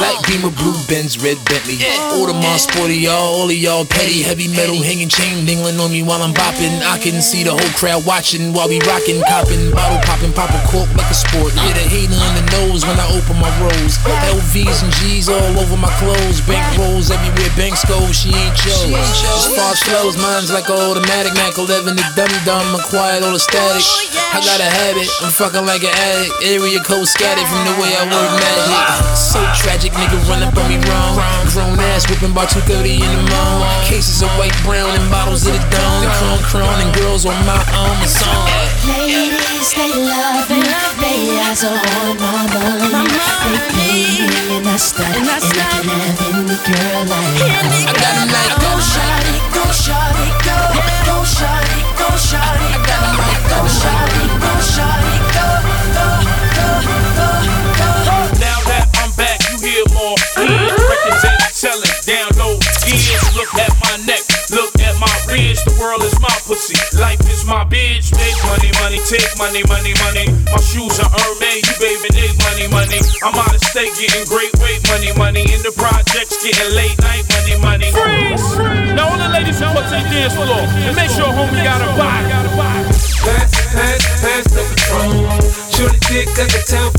Black 0.00 0.16
Beamer, 0.24 0.48
blue 0.56 0.72
Benz, 0.88 1.20
red 1.20 1.36
Bentley. 1.44 1.76
Audemars, 2.16 2.64
sporty, 2.64 3.04
y'all, 3.04 3.44
all 3.44 3.44
of 3.44 3.52
y'all 3.52 3.84
petty. 3.84 4.24
Heavy 4.24 4.48
metal 4.48 4.80
hanging 4.80 5.12
chain 5.12 5.44
dingling 5.44 5.76
on 5.76 5.92
me 5.92 6.00
while 6.00 6.24
I'm 6.24 6.32
bopping. 6.32 6.72
I 6.88 6.96
can 6.96 7.20
see 7.20 7.44
the 7.44 7.52
whole 7.52 7.74
crowd 7.76 8.08
watching 8.08 8.56
while 8.56 8.64
we 8.64 8.80
rocking, 8.88 9.20
copping, 9.28 9.68
bottle 9.76 10.00
popping, 10.08 10.32
pop 10.32 10.48
a 10.56 10.60
cork 10.72 10.88
like 10.96 11.12
a 11.12 11.14
sport. 11.14 11.52
Yeah, 11.52 11.76
the 11.76 11.84
hater 11.84 12.16
in 12.16 12.32
the 12.32 12.46
nose 12.56 12.80
when 12.88 12.96
I 12.96 13.04
open 13.12 13.36
my 13.36 13.52
rolls. 13.60 14.00
LVs 14.32 14.80
and 14.88 14.92
G's 15.04 15.28
all 15.28 15.52
over 15.60 15.76
my 15.76 15.92
clothes. 16.00 16.40
Bank 16.48 16.64
rolls 16.80 17.12
everywhere, 17.12 17.52
banks 17.60 17.84
go. 17.84 18.00
She 18.16 18.32
ain't 18.32 18.56
yours. 18.64 18.96
As 18.96 19.52
far 19.52 19.76
as 19.76 19.84
flows, 19.84 20.16
mine's 20.16 20.48
like 20.48 20.72
a 20.72 20.76
automatic. 20.80 21.36
Mac 21.36 21.60
11, 21.60 21.92
the 21.92 22.06
dumb 22.16 22.32
dumb, 22.48 22.72
acquired 22.72 23.20
all 23.20 23.36
the 23.36 23.42
static. 23.42 23.84
I 24.32 24.40
got 24.40 24.64
a 24.64 24.70
habit, 24.80 25.12
I'm 25.20 25.28
fucking 25.28 25.68
like 25.68 25.84
an 25.84 25.92
addict. 25.92 26.32
Area 26.40 26.80
code 26.80 27.04
scattered 27.04 27.44
from 27.44 27.68
the 27.68 27.76
way 27.76 27.92
I 28.00 28.08
work 28.08 28.32
magic. 28.40 28.80
So 29.12 29.44
tragic, 29.60 29.89
nigga 29.98 30.18
run 30.28 30.42
up 30.42 30.56
on 30.56 30.66
me 30.68 30.78
wrong. 30.88 31.14
Grown 31.52 31.78
ass 31.92 32.08
whipping 32.08 32.32
by 32.32 32.46
2:30 32.46 33.02
in 33.02 33.10
the 33.16 33.24
morning. 33.30 33.84
Cases 33.86 34.22
of 34.22 34.30
white, 34.38 34.54
brown, 34.64 34.90
and 34.98 35.10
bottles 35.10 35.46
of 35.46 35.52
the 35.52 35.62
dawn. 35.74 36.06
Cron, 36.18 36.38
cron, 36.50 36.76
and 36.80 36.92
girls 36.94 37.26
on 37.26 37.38
my 37.46 37.60
own 37.82 37.98
song. 38.06 38.46
Ladies, 38.86 39.70
they 39.74 39.92
love 39.94 40.48
me. 40.50 40.62
They 41.00 41.38
eyes 41.46 41.64
are 41.64 41.74
on 41.74 42.16
my 42.18 42.42
money. 42.54 43.08
They 43.52 43.62
pay 43.74 44.26
me 44.30 44.56
and 44.56 44.68
I 44.68 44.76
stunt, 44.76 45.16
and 45.16 45.28
I 45.28 45.38
can 45.40 45.88
have 45.88 46.20
any 46.28 46.56
girl 46.66 46.92
I 46.96 47.10
want. 47.10 47.34
I 47.88 47.92
got 48.02 48.14
'em 48.20 48.28
like 48.36 48.54
go 48.64 48.72
shawty, 48.92 49.34
go 49.56 49.64
shawty, 49.84 50.26
go, 50.46 50.58
go 51.08 51.16
shawty, 51.36 51.80
go 52.00 52.08
shawty. 52.28 52.68
I 52.70 52.80
got 52.88 53.02
'em 53.08 53.16
like 53.22 53.44
go 53.52 53.60
shawty, 53.80 54.22
go 54.44 54.52
shawty, 54.74 55.14
go, 55.16 55.28
go, 55.28 55.29
Look 63.50 63.66
at 63.66 63.74
my 63.82 63.96
neck, 64.06 64.22
look 64.54 64.70
at 64.78 64.94
my 65.02 65.10
ridge. 65.26 65.58
The 65.66 65.74
world 65.82 66.06
is 66.06 66.14
my 66.22 66.30
pussy, 66.46 66.78
life 66.94 67.18
is 67.26 67.42
my 67.44 67.66
bitch. 67.66 68.14
Make 68.14 68.38
money, 68.46 68.70
money, 68.78 69.02
take 69.10 69.26
money, 69.42 69.66
money, 69.66 69.90
money. 70.06 70.30
My 70.54 70.60
shoes 70.62 71.02
are 71.02 71.10
Hermes, 71.10 71.66
you 71.66 71.74
baby, 71.82 72.14
they 72.14 72.30
money, 72.46 72.70
money. 72.70 73.02
I'm 73.26 73.34
out 73.34 73.50
of 73.50 73.58
state 73.66 73.90
getting 73.98 74.22
great 74.30 74.54
weight, 74.62 74.78
money, 74.86 75.10
money. 75.18 75.42
In 75.50 75.66
the 75.66 75.74
projects 75.74 76.38
getting 76.46 76.70
late 76.78 76.94
night, 77.02 77.26
money, 77.26 77.58
money. 77.58 77.90
Freeze! 77.90 78.46
Now 78.94 79.10
all 79.10 79.18
the 79.18 79.26
ladies 79.34 79.58
come 79.58 79.74
up 79.74 79.82
to 79.82 79.98
the 79.98 80.06
dance 80.06 80.34
floor 80.38 80.62
and 80.86 80.94
make 80.94 81.10
sure 81.10 81.26
homie 81.26 81.66
got 81.66 81.82
a 81.82 81.90
body. 81.98 82.30
Pass, 82.30 83.50
pass, 83.74 84.00
pass 84.22 84.44
the 84.46 84.62
patrol. 84.62 85.26
Shorty 85.74 85.98
dick, 86.06 86.28
I 86.38 86.46
can 86.46 86.46
tell 86.46 86.54
from 86.54 86.68
the 86.70 86.86
phone. 86.86 86.89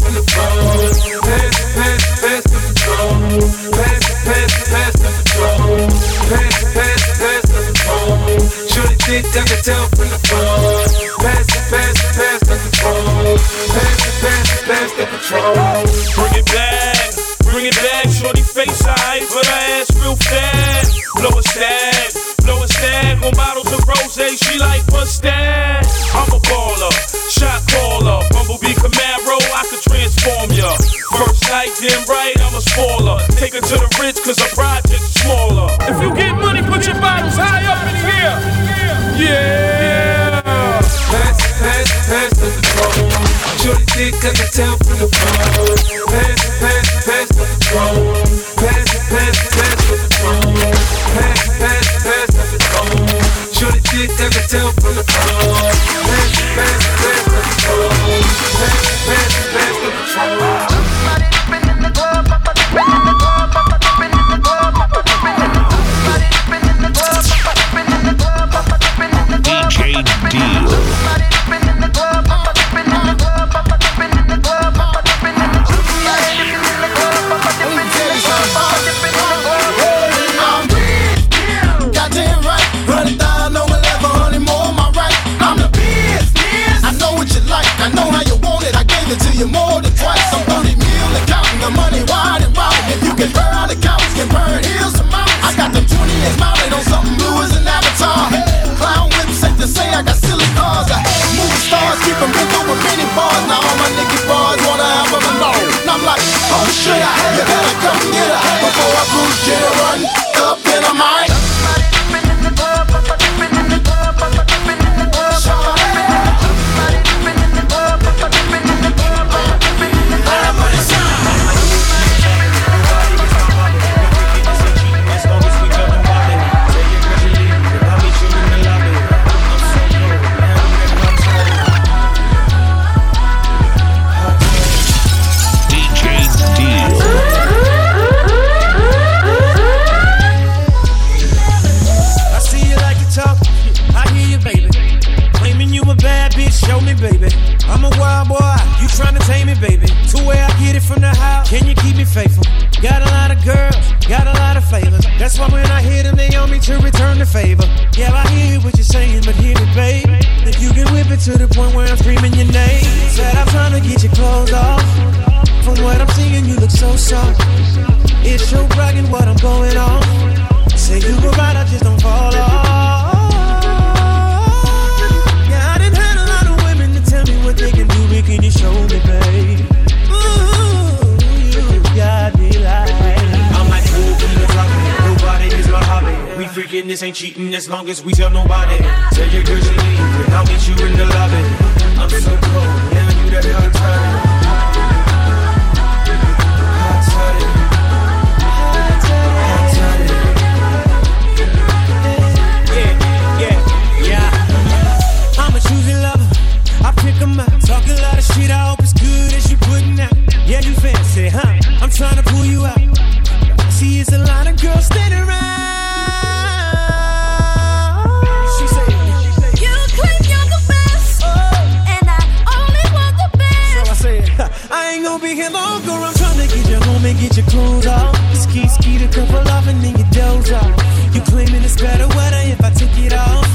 Ain't 224.92 225.06
gonna 225.06 225.24
be 225.24 225.34
here 225.36 225.50
long, 225.50 225.82
girl. 225.86 226.04
I'm 226.04 226.14
trying 226.16 226.38
to 226.38 226.54
get 226.54 226.68
you 226.68 226.76
home 226.76 227.06
and 227.06 227.18
get 227.18 227.38
your 227.38 227.46
clothes 227.46 227.88
off. 227.88 228.14
Ski, 228.36 228.68
ski, 228.68 228.98
the 228.98 229.08
couple 229.08 229.38
off 229.38 229.66
and 229.66 229.82
then 229.82 229.98
you 229.98 230.04
doze 230.12 230.52
off. 230.52 231.16
You 231.16 231.22
claiming 231.22 231.64
it's 231.64 231.80
better 231.80 232.10
weather 232.10 232.42
if 232.44 232.62
I 232.62 232.72
take 232.72 232.98
it 232.98 233.14
off. 233.14 233.48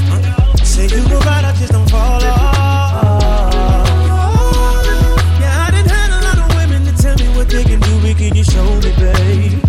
Say 0.65 0.87
you 0.87 1.07
go 1.07 1.19
right, 1.19 1.45
I 1.45 1.53
just 1.59 1.73
don't 1.73 1.87
fall 1.91 2.23
off. 2.23 2.23
Yeah, 5.39 5.65
I 5.65 5.69
done 5.69 5.85
had 5.85 6.09
a 6.09 6.19
lot 6.25 6.39
of 6.39 6.55
women 6.57 6.83
to 6.85 6.93
tell 6.99 7.15
me 7.15 7.27
what 7.37 7.47
they 7.49 7.63
can 7.63 7.81
do, 7.81 8.01
but 8.01 8.17
can 8.17 8.35
you 8.35 8.43
show 8.43 8.65
me, 8.81 8.91
babe? 8.97 9.66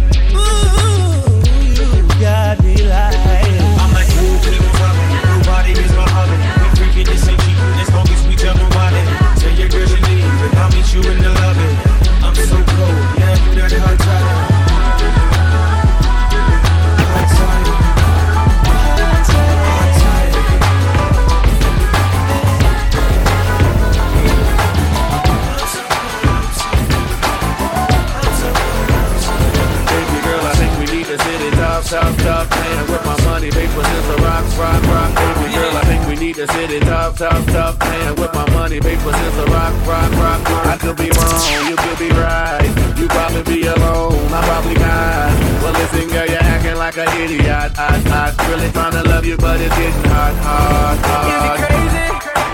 Money, 33.39 33.51
paper, 33.53 33.85
scissors, 33.85 34.21
rock, 34.21 34.45
rock, 34.59 34.83
rock. 34.91 35.15
Baby 35.15 35.55
girl, 35.55 35.77
I 35.77 35.83
think 35.87 36.03
we 36.09 36.17
need 36.17 36.35
to 36.37 36.47
sit 36.49 36.71
it 36.73 36.83
top, 36.83 37.15
top, 37.15 37.45
top. 37.47 37.79
Playing 37.79 38.17
with 38.17 38.35
my 38.35 38.51
money, 38.51 38.81
paper, 38.81 39.13
scissors, 39.13 39.49
rock, 39.51 39.75
rock, 39.87 40.11
rock. 40.19 40.41
I 40.67 40.77
could 40.77 40.97
be 40.97 41.11
wrong, 41.15 41.69
you 41.71 41.77
could 41.77 41.99
be 41.99 42.11
right. 42.19 42.67
You 42.99 43.07
probably 43.07 43.43
be 43.47 43.67
alone, 43.67 44.19
I'm 44.35 44.43
probably 44.43 44.75
not. 44.75 45.31
Well, 45.63 45.73
listen, 45.73 46.09
girl, 46.11 46.27
you're 46.27 46.43
acting 46.43 46.79
like 46.79 46.97
an 46.99 47.09
idiot. 47.23 47.79
I, 47.79 48.03
I 48.11 48.51
really 48.51 48.71
trying 48.73 48.93
to 48.99 49.05
love 49.09 49.25
you, 49.25 49.37
but 49.37 49.61
it's 49.61 49.75
getting 49.77 50.11
hot, 50.11 50.35
hot, 50.43 50.99
hot. 51.07 51.31
Is 51.31 51.45
it 51.47 51.63
crazy? 51.63 52.07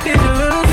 Did 0.04 0.20
you 0.20 0.32
lose 0.36 0.63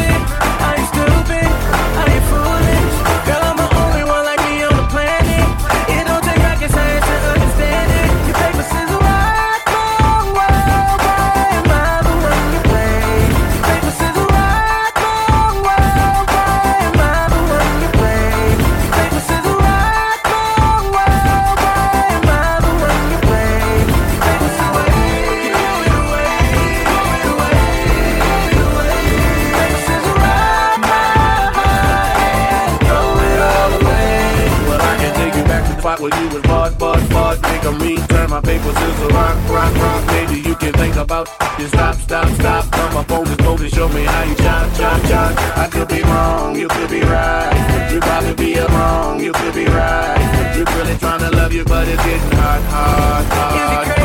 my 38.32 38.40
paper 38.40 38.72
scissors, 38.72 39.12
rock, 39.12 39.36
rock, 39.50 39.76
rock. 39.76 40.06
Maybe 40.08 40.40
you 40.40 40.56
can 40.56 40.72
think 40.74 40.96
about 40.96 41.28
it. 41.60 41.68
Stop, 41.68 41.96
stop, 41.96 42.30
stop. 42.30 42.72
Come 42.72 42.96
on 42.96 43.26
this 43.26 43.36
boat 43.36 43.60
and 43.60 43.74
show 43.74 43.90
me 43.90 44.06
how 44.06 44.24
you 44.24 44.36
shot, 44.38 44.74
shot, 44.78 45.02
shot. 45.08 45.38
I 45.58 45.68
could 45.68 45.90
be 45.90 46.02
wrong, 46.04 46.56
you 46.56 46.70
could 46.70 46.90
be 46.90 47.02
right. 47.02 47.92
You 47.92 48.00
probably 48.00 48.34
be 48.34 48.58
wrong, 48.58 49.20
you 49.20 49.34
could 49.34 49.54
be 49.54 49.66
right. 49.66 50.56
You 50.56 50.64
really 50.64 50.98
trying 50.98 51.20
to 51.20 51.36
love 51.36 51.52
you, 51.52 51.66
but 51.66 51.86
it's 51.90 52.02
getting 52.06 52.38
hot, 52.38 52.62
hot, 52.72 53.26
hot. 53.26 54.01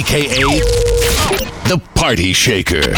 Aka 0.00 0.48
the 1.68 1.78
Party 1.94 2.32
Shaker. 2.32 2.88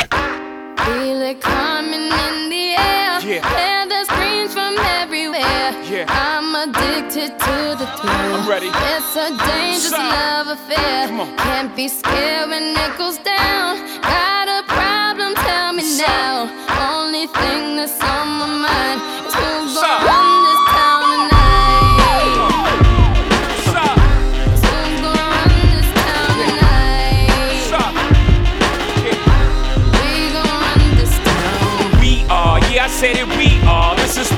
Feel 0.84 1.20
it 1.30 1.40
coming 1.40 2.06
in 2.26 2.36
the 2.54 2.66
air. 2.78 3.20
Hear 3.20 3.86
the 3.92 4.04
screams 4.04 4.52
from 4.54 4.74
everywhere. 5.00 5.74
I'm 6.06 6.54
addicted 6.54 7.32
to 7.46 7.56
the 7.80 7.88
thrill. 7.98 8.34
I'm 8.36 8.48
ready. 8.48 8.70
It's 8.94 9.16
a 9.16 9.28
dangerous 9.50 9.90
love 9.90 10.46
affair. 10.56 11.08
Can't 11.38 11.74
be 11.74 11.88
scared 11.88 12.50
when 12.50 12.76
it 12.84 12.92
goes 12.96 13.18
down. 13.18 13.70
Got 14.02 14.46
a 14.58 14.62
problem? 14.68 15.34
Tell 15.34 15.72
me 15.72 15.82
now. 15.98 16.46
Only 16.94 17.26
thing 17.26 17.76
that's 17.78 18.00
on 18.00 18.28
my 18.38 18.46
mind 18.68 19.21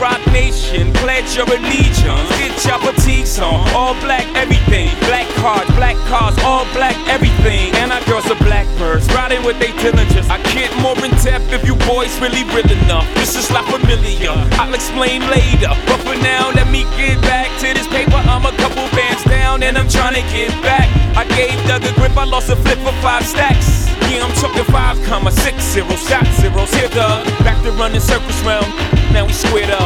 Roc 0.04 0.20
Nation. 0.36 0.92
Pledge 1.00 1.34
your 1.34 1.48
allegiance. 1.48 2.28
Get 2.36 2.52
your 2.68 2.78
fatigues 2.84 3.38
on. 3.38 3.64
All 3.72 3.94
black, 4.04 4.28
everything. 4.36 4.92
Black 5.08 5.26
cards, 5.40 5.70
black 5.80 5.96
cars, 6.12 6.36
all 6.44 6.68
black, 6.76 6.92
everything. 7.08 7.72
And 7.80 7.90
our 7.90 8.04
girls 8.04 8.28
are 8.30 8.36
blackbirds, 8.44 9.08
riding 9.16 9.42
with 9.48 9.58
their 9.58 9.72
Dillingers. 9.80 10.28
I 10.28 10.36
get 10.52 10.68
more 10.84 10.92
in 11.00 11.10
depth 11.24 11.48
if 11.56 11.64
you 11.64 11.74
boys 11.88 12.12
really 12.20 12.44
real 12.52 12.70
enough. 12.84 13.08
This 13.14 13.34
is 13.34 13.48
not 13.48 13.64
familiar. 13.64 14.36
I'll 14.60 14.74
explain 14.74 15.24
later. 15.32 15.72
But 15.88 16.04
for 16.04 16.16
now, 16.20 16.52
let 16.52 16.68
me 16.68 16.84
get 17.00 17.16
back 17.22 17.48
to 17.64 17.72
this 17.72 17.88
paper. 17.88 18.20
I'm 18.28 18.44
a 18.44 18.52
couple 18.60 18.84
bands 18.92 19.24
down 19.24 19.62
and 19.62 19.78
I'm 19.78 19.88
trying 19.88 20.20
to 20.20 20.24
get 20.36 20.52
back. 20.60 20.84
I 21.16 21.24
gave 21.32 21.56
Doug 21.64 21.82
a 21.82 21.92
grip, 21.96 22.14
I 22.14 22.24
lost 22.24 22.50
a 22.50 22.56
flip 22.56 22.78
for 22.84 22.92
five 23.00 23.24
stacks. 23.24 23.88
Yeah, 24.12 24.22
I'm 24.22 24.34
talking 24.36 24.64
five 24.64 25.00
comma 25.08 25.32
six 25.32 25.64
zero 25.72 25.96
shot 25.96 26.26
zeros. 26.36 26.70
Here, 26.74 26.90
Doug. 26.90 27.24
Back 27.40 27.62
to 27.64 27.72
running 27.72 28.04
circles 28.04 28.40
round. 28.42 28.68
Now 29.14 29.24
we 29.24 29.32
squared 29.32 29.70
up. 29.70 29.83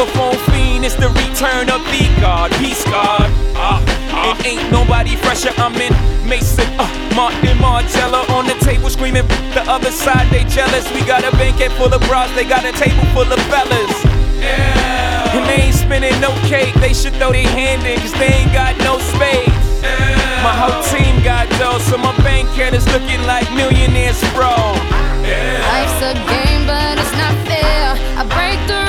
Microphone 0.00 0.38
fiend. 0.48 0.84
It's 0.86 0.94
the 0.94 1.12
return 1.12 1.68
of 1.68 1.84
the 1.92 2.08
God, 2.24 2.50
peace 2.56 2.82
God. 2.84 3.28
Uh, 3.52 3.84
and 4.32 4.46
ain't 4.46 4.72
nobody 4.72 5.14
fresher. 5.14 5.52
I'm 5.60 5.76
in 5.76 5.92
Maison, 6.26 6.64
uh, 6.80 6.88
Martin 7.14 7.58
Margiela 7.60 8.24
on 8.30 8.46
the 8.46 8.56
table 8.64 8.88
screaming. 8.88 9.28
The 9.52 9.60
other 9.68 9.90
side 9.90 10.24
they 10.32 10.44
jealous. 10.48 10.88
We 10.94 11.04
got 11.04 11.20
a 11.20 11.30
banquet 11.36 11.72
full 11.72 11.92
of 11.92 12.00
bras. 12.08 12.32
They 12.34 12.48
got 12.48 12.64
a 12.64 12.72
table 12.72 13.04
full 13.12 13.28
of 13.28 13.38
fellas. 13.52 13.92
Yeah. 14.40 15.36
And 15.36 15.44
they 15.44 15.68
ain't 15.68 15.76
spinning 15.76 16.18
no 16.18 16.32
cake. 16.48 16.72
They 16.80 16.94
should 16.94 17.12
throw 17.20 17.32
their 17.32 17.44
hand 17.52 17.84
in, 17.84 18.00
cause 18.00 18.16
they 18.16 18.32
ain't 18.40 18.54
got 18.56 18.78
no 18.80 18.96
space. 19.12 19.52
My 20.40 20.56
whole 20.56 20.80
team 20.88 21.22
got 21.22 21.44
dough, 21.60 21.76
so 21.76 21.98
my 21.98 22.16
bank 22.24 22.48
account 22.56 22.74
is 22.74 22.88
looking 22.88 23.20
like 23.28 23.44
millionaires, 23.52 24.20
bro. 24.32 24.48
Life's 25.68 26.00
a 26.00 26.16
game, 26.24 26.64
but 26.64 26.96
it's 26.96 27.12
not 27.20 27.36
fair. 27.44 28.00
I 28.16 28.24
break 28.24 28.56
the 28.64 28.79